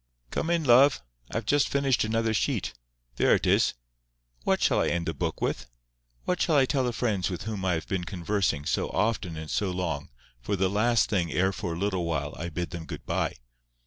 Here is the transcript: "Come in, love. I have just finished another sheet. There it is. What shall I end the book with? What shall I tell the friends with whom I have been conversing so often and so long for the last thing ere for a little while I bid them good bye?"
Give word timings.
"Come 0.31 0.49
in, 0.49 0.63
love. 0.63 1.03
I 1.29 1.37
have 1.37 1.45
just 1.45 1.69
finished 1.69 2.03
another 2.03 2.33
sheet. 2.33 2.73
There 3.17 3.35
it 3.35 3.45
is. 3.45 3.75
What 4.43 4.59
shall 4.59 4.81
I 4.81 4.87
end 4.87 5.05
the 5.05 5.13
book 5.13 5.41
with? 5.43 5.67
What 6.25 6.41
shall 6.41 6.55
I 6.55 6.65
tell 6.65 6.83
the 6.83 6.91
friends 6.91 7.29
with 7.29 7.43
whom 7.43 7.63
I 7.63 7.73
have 7.73 7.87
been 7.87 8.05
conversing 8.05 8.65
so 8.65 8.89
often 8.89 9.37
and 9.37 9.51
so 9.51 9.69
long 9.69 10.09
for 10.41 10.55
the 10.55 10.71
last 10.71 11.07
thing 11.07 11.31
ere 11.31 11.53
for 11.53 11.73
a 11.73 11.77
little 11.77 12.05
while 12.05 12.33
I 12.35 12.49
bid 12.49 12.71
them 12.71 12.85
good 12.85 13.05
bye?" 13.05 13.35